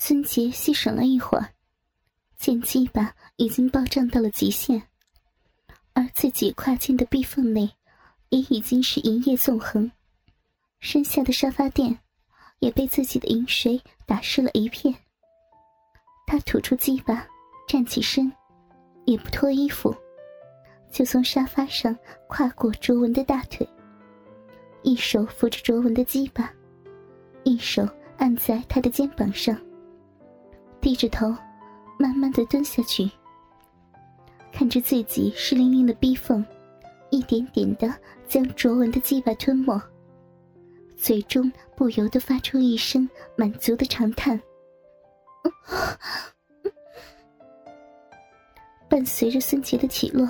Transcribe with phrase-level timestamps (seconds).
[0.00, 1.52] 孙杰细审了一会儿，
[2.38, 4.80] 见鸡巴已经爆胀到了极限，
[5.92, 7.68] 而自己跨进的壁缝内
[8.28, 9.90] 也已经是一夜纵横，
[10.78, 11.98] 身下的沙发垫
[12.60, 14.94] 也被自己的饮水打湿了一片。
[16.28, 17.26] 他吐出鸡巴，
[17.66, 18.32] 站起身，
[19.04, 19.92] 也不脱衣服，
[20.92, 21.94] 就从沙发上
[22.28, 23.68] 跨过卓文的大腿，
[24.82, 26.54] 一手扶着卓文的鸡巴，
[27.42, 27.86] 一手
[28.16, 29.60] 按在他的肩膀上，
[30.80, 31.34] 低着头，
[31.98, 33.10] 慢慢的蹲下去，
[34.52, 36.44] 看着自己湿淋淋的逼缝，
[37.10, 37.92] 一点点的
[38.26, 39.80] 将卓文的鸡巴吞没，
[40.96, 44.40] 嘴中不由得发出一声满足的长叹。
[48.88, 50.26] 伴随着孙杰的起落，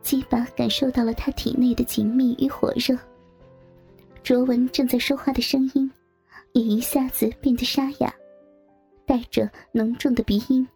[0.00, 2.96] 鸡巴感受到了他体内的紧密与火热。
[4.22, 5.90] 卓文正在说话的声音，
[6.52, 8.14] 也一下子变得沙哑，
[9.06, 10.66] 带着浓重的鼻音。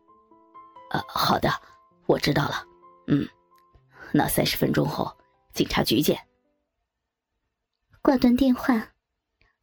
[0.90, 1.50] 呃，好的，
[2.06, 2.64] 我知道了。
[3.06, 3.28] 嗯，
[4.12, 5.16] 那三十分钟后，
[5.52, 6.18] 警察局见。
[8.02, 8.92] 挂断电话，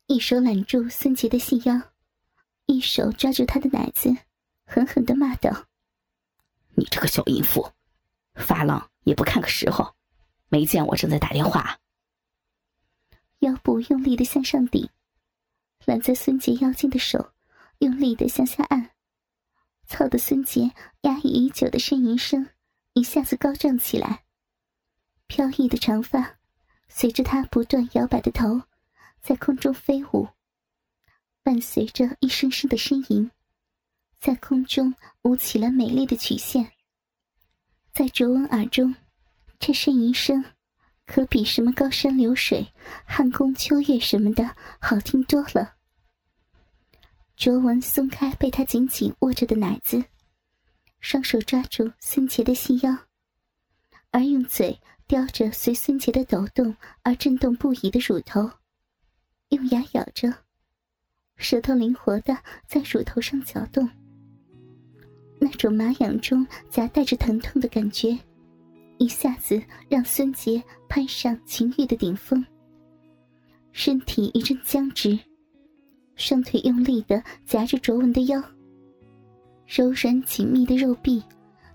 [0.05, 1.81] 一手揽住孙杰的细腰。
[2.65, 4.13] 一手抓住他的奶子，
[4.65, 5.49] 狠狠的骂道
[6.75, 7.71] ：“你这个小淫妇，
[8.35, 9.95] 发浪也不看个时候，
[10.49, 11.79] 没见我正在打电话。”
[13.39, 14.89] 腰部用力的向上顶，
[15.85, 17.31] 揽在孙杰腰间的手
[17.79, 18.91] 用力的向下按，
[19.87, 22.49] 操的孙杰压抑已久的呻吟声
[22.93, 24.23] 一下子高涨起来，
[25.27, 26.37] 飘逸的长发
[26.89, 28.61] 随着他不断摇摆的头
[29.21, 30.27] 在空中飞舞。
[31.43, 33.31] 伴随着一声声的呻吟，
[34.19, 36.73] 在空中舞起了美丽的曲线。
[37.93, 38.93] 在卓文耳中，
[39.57, 40.43] 这呻吟声
[41.05, 42.67] 可比什么高山流水、
[43.05, 45.76] 汉宫秋月什么的好听多了。
[47.37, 50.03] 卓文松开被他紧紧握着的奶子，
[50.99, 52.97] 双手抓住孙杰的细腰，
[54.09, 58.49] 而用嘴叼着随孙杰的抖动而震动不已的乳头，
[59.49, 60.33] 用牙咬着。
[61.35, 63.87] 舌头灵活的在乳头上搅动，
[65.39, 68.17] 那种麻痒中夹带着疼痛的感觉，
[68.97, 72.43] 一下子让孙杰攀上情欲的顶峰。
[73.71, 75.19] 身体一阵僵直，
[76.17, 78.43] 双腿用力的夹着卓文的腰，
[79.67, 81.23] 柔软紧密的肉臂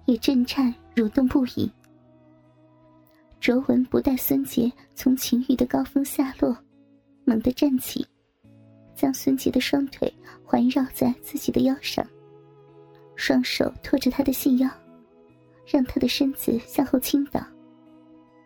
[0.05, 1.71] 也震颤蠕动不已。
[3.41, 6.57] 卓文不待孙杰从情欲的高峰下落，
[7.25, 8.07] 猛地站起。
[8.95, 10.13] 将孙杰的双腿
[10.45, 12.07] 环绕在自己的腰上，
[13.17, 14.71] 双手托着他的细腰，
[15.67, 17.45] 让他的身子向后倾倒，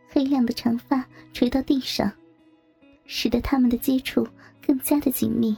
[0.09, 2.11] 黑亮的长发垂到地上，
[3.07, 4.27] 使得他们的接触
[4.65, 5.55] 更加的紧密。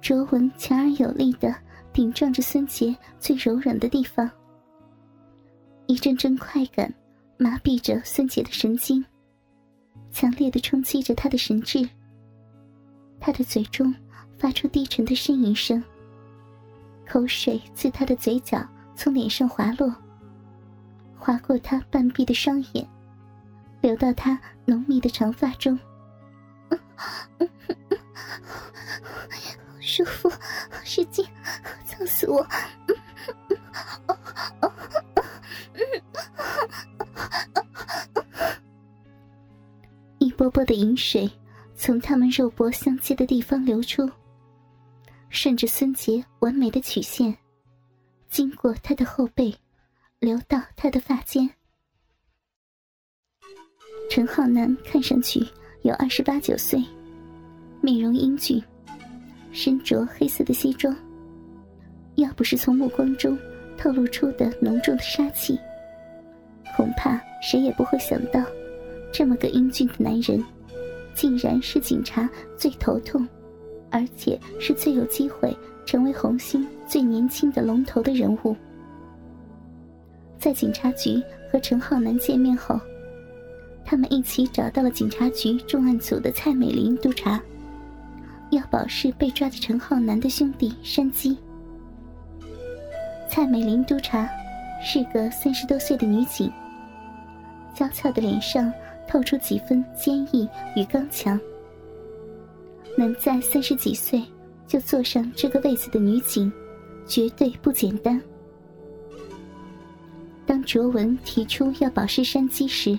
[0.00, 1.54] 卓文强而有力的
[1.92, 4.28] 顶撞着孙杰最柔软的地方，
[5.86, 6.92] 一阵阵快感
[7.36, 9.04] 麻痹着孙杰的神经，
[10.10, 11.88] 强烈的冲击着他的神智。
[13.20, 13.94] 他的嘴中
[14.38, 15.82] 发出低沉的呻吟声，
[17.06, 19.94] 口水自他的嘴角从脸上滑落，
[21.18, 22.88] 划过他半闭的双眼，
[23.82, 25.78] 流到他浓密的长发中。
[29.90, 30.30] 舒服，
[30.84, 31.26] 使劲，
[31.84, 32.46] 操死我！
[40.18, 41.28] 一波波的饮水。
[41.74, 44.06] 从他们肉搏相接的地方流出，
[45.30, 47.34] 顺着孙杰完美的曲线，
[48.28, 49.56] 经过他的后背，
[50.18, 51.48] 流到他的发间。
[54.10, 55.40] 陈浩南看上去
[55.84, 56.84] 有二十八九岁，
[57.80, 58.62] 面容英俊，
[59.52, 60.94] 身着黑色的西装。
[62.16, 63.38] 要不是从目光中
[63.78, 65.58] 透露出的浓重的杀气，
[66.76, 68.44] 恐怕谁也不会想到，
[69.12, 70.42] 这么个英俊的男人。
[71.12, 73.28] 竟然是警察最头痛，
[73.90, 75.54] 而且是最有机会
[75.84, 78.56] 成为红星最年轻的龙头的人物。
[80.38, 82.80] 在警察局和陈浩南见面后，
[83.84, 87.42] 他们一起找到了警察局重案组的蔡美玲督察，
[88.50, 91.36] 要保释被抓的陈浩南的兄弟山鸡。
[93.28, 94.28] 蔡美玲督察
[94.82, 96.52] 是个三十多岁的女警，
[97.74, 98.72] 娇俏的脸上。
[99.10, 101.36] 透出几分坚毅与刚强。
[102.96, 104.22] 能在三十几岁
[104.68, 106.52] 就坐上这个位子的女警，
[107.08, 108.22] 绝对不简单。
[110.46, 112.96] 当卓文提出要保释山鸡时，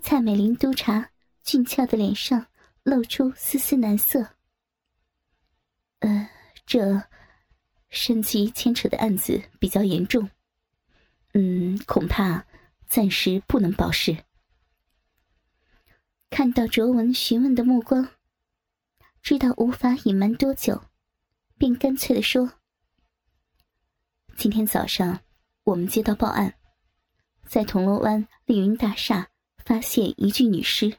[0.00, 1.04] 蔡美玲督察
[1.42, 2.46] 俊俏的脸上
[2.82, 4.36] 露出丝丝难色。
[6.00, 6.28] 呃，
[6.66, 7.02] 这
[7.90, 10.30] 山鸡牵扯的案子比较严重，
[11.34, 12.44] 嗯，恐怕
[12.86, 14.24] 暂时不能保释。
[16.28, 18.08] 看到卓文询问的目光，
[19.22, 20.82] 知道无法隐瞒多久，
[21.58, 22.54] 便干脆的说
[24.36, 25.20] ：“今天早上
[25.64, 26.54] 我们接到报案，
[27.46, 30.98] 在铜锣湾丽云大厦发现一具女尸。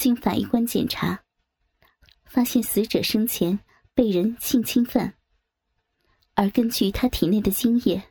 [0.00, 1.20] 经法医官检查，
[2.24, 3.60] 发现死者生前
[3.92, 5.12] 被人性侵犯，
[6.32, 8.02] 而根据他体内的精液，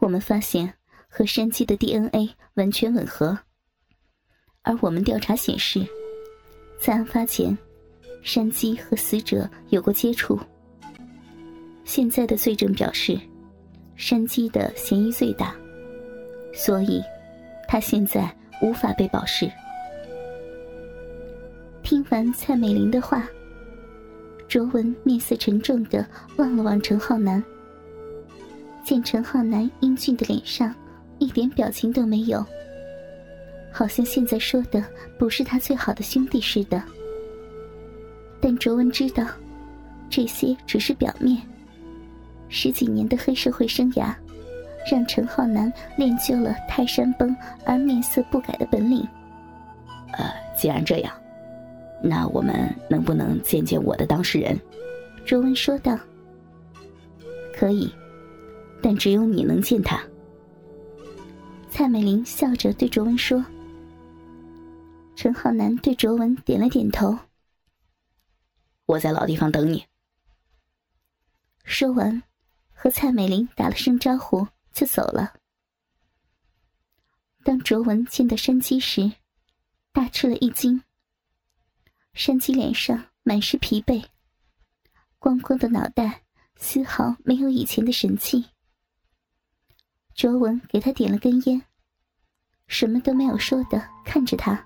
[0.00, 0.74] 我们发现
[1.08, 3.38] 和山鸡的 DNA 完全吻合。”
[4.62, 5.86] 而我们调查显示，
[6.80, 7.56] 在案发前，
[8.24, 10.36] 山鸡和死者有过接触。
[11.84, 13.16] 现在的罪证表示，
[13.94, 15.54] 山鸡的嫌疑最大，
[16.52, 17.00] 所以，
[17.68, 19.48] 他现在无法被保释。
[21.88, 23.26] 听完蔡美玲的话，
[24.46, 26.06] 卓文面色沉重的
[26.36, 27.42] 望了望陈浩南，
[28.84, 30.74] 见陈浩南英俊的脸上
[31.18, 32.44] 一点表情都没有。
[33.72, 34.84] 好像现在说的
[35.18, 36.82] 不是他最好的兄弟似的，
[38.38, 39.26] 但卓文知道，
[40.10, 41.40] 这些只是表面。
[42.50, 44.14] 十几年的黑社会生涯，
[44.92, 47.34] 让陈浩南练就了泰山崩
[47.64, 49.08] 而面色不改的本领。
[50.12, 51.10] 呃，既然这样，
[52.02, 54.58] 那我们能不能见见我的当事人？
[55.24, 55.98] 卓文说道。
[57.54, 57.92] 可以，
[58.80, 60.00] 但只有你能见他。
[61.70, 63.44] 蔡美玲笑着对卓文说。
[65.16, 67.18] 陈浩南对卓文点了点头。
[68.86, 69.84] 我在老地方等你。
[71.64, 72.22] 说完，
[72.72, 75.34] 和蔡美玲打了声招呼就走了。
[77.42, 79.10] 当卓文见到山鸡时，
[79.92, 80.80] 大吃了一惊。
[82.18, 84.04] 山鸡脸上满是疲惫，
[85.20, 86.20] 光光的脑袋
[86.56, 88.44] 丝毫没有以前的神气。
[90.16, 91.62] 卓文给他点了根烟，
[92.66, 94.60] 什么都没有说的看着他。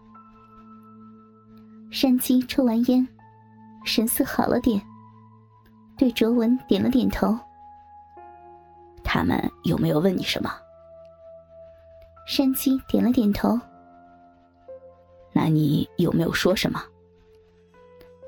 [1.91, 3.07] 山鸡抽完烟，
[3.85, 4.83] 神色好了点，
[5.99, 7.39] 对卓文点了点头。
[9.05, 10.51] 他们有没有问你什么？
[12.27, 13.61] 山鸡点了点头。
[15.35, 16.83] 那你有没有说什么？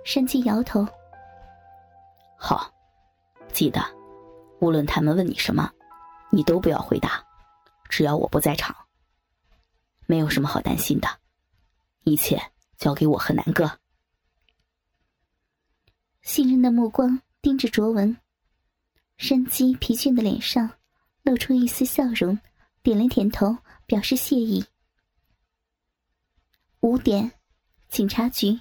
[0.05, 0.87] 山鸡摇头。
[2.37, 2.73] 好，
[3.53, 3.81] 记得，
[4.61, 5.71] 无论他们问你什么，
[6.31, 7.25] 你都不要回答，
[7.89, 8.75] 只要我不在场。
[10.07, 11.09] 没有什么好担心的，
[12.05, 12.41] 一切。
[12.77, 13.79] 交给我和南哥。
[16.23, 18.15] 信任的目光盯着卓文，
[19.17, 20.69] 山鸡疲倦的脸上
[21.23, 22.37] 露出一丝笑容，
[22.83, 23.57] 点了点头，
[23.87, 24.63] 表示谢意。
[26.81, 27.31] 五点，
[27.89, 28.61] 警察局。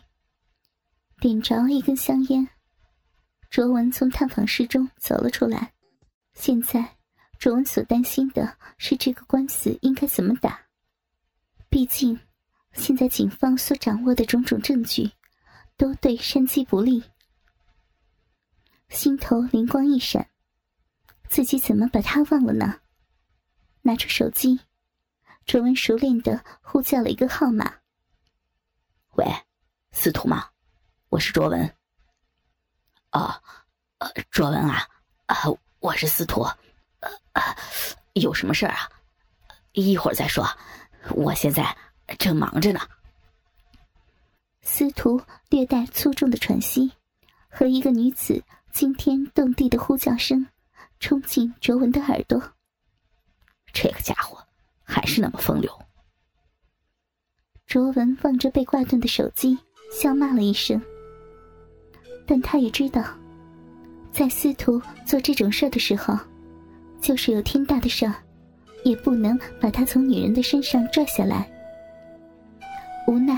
[1.23, 2.49] 点着一根香烟，
[3.49, 5.71] 卓文从探访室中走了出来。
[6.33, 6.97] 现在，
[7.39, 10.65] 卓文所担心的是这个官司应该怎么打，
[11.69, 12.19] 毕竟。
[12.73, 15.11] 现在警方所掌握的种种证据，
[15.77, 17.01] 都对山鸡不利。
[18.89, 20.29] 心头灵光一闪，
[21.29, 22.81] 自己怎么把他忘了呢？
[23.83, 24.59] 拿出手机，
[25.45, 27.75] 卓文熟练的呼叫了一个号码
[29.15, 29.25] ：“喂，
[29.93, 30.49] 司徒吗？
[31.13, 31.71] 我是卓文。
[33.11, 33.39] 哦，
[33.99, 34.87] 呃，卓文啊，
[35.27, 35.35] 啊，
[35.77, 36.41] 我是司徒，
[37.33, 37.55] 呃，
[38.13, 38.89] 有什么事儿啊？
[39.73, 40.43] 一会儿再说，
[41.11, 41.77] 我现在。”
[42.17, 42.79] 正忙着呢。
[44.61, 46.91] 司徒略带粗重的喘息，
[47.47, 50.47] 和一个女子惊天动地的呼叫声，
[50.99, 52.41] 冲进卓文的耳朵。
[53.71, 54.43] 这个家伙
[54.83, 55.79] 还是那么风流。
[57.67, 59.59] 卓文望着被挂断的手机，
[59.91, 60.83] 笑骂了一声。
[62.25, 63.03] 但他也知道，
[64.11, 66.17] 在司徒做这种事的时候，
[67.01, 68.13] 就是有天大的事儿，
[68.83, 71.49] 也不能把他从女人的身上拽下来。
[73.07, 73.37] 无奈，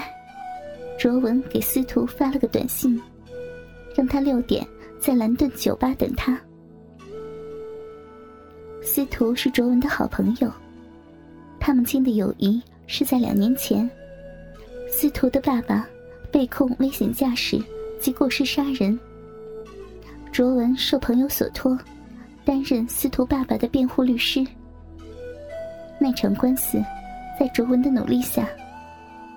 [0.99, 3.01] 卓文给司徒发了个短信，
[3.95, 4.65] 让他六点
[4.99, 6.39] 在蓝顿酒吧等他。
[8.83, 10.51] 司徒是卓文的好朋友，
[11.59, 13.89] 他们间的友谊是在两年前，
[14.87, 15.87] 司徒的爸爸
[16.31, 17.59] 被控危险驾驶
[18.05, 18.99] 及过失杀人。
[20.31, 21.75] 卓文受朋友所托，
[22.43, 24.45] 担任司徒爸爸的辩护律师。
[25.97, 26.77] 那场官司，
[27.39, 28.47] 在卓文的努力下。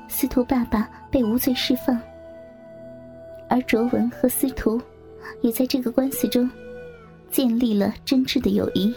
[0.07, 1.99] 司徒爸爸被无罪释放，
[3.49, 4.79] 而卓文和司徒
[5.41, 6.51] 也在这个官司中
[7.31, 8.95] 建立了真挚的友谊。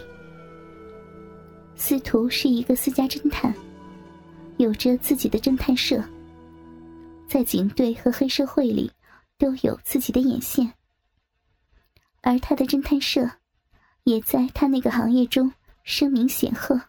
[1.76, 3.54] 司徒是一个私家侦探，
[4.58, 5.98] 有着自己的侦探社，
[7.26, 8.90] 在警队和黑社会里
[9.38, 10.74] 都有自己的眼线。
[12.20, 13.28] 而他的侦探社，
[14.04, 16.80] 也在他那个行业中声名显赫。